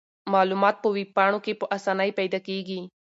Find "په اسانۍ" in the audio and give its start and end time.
1.61-2.09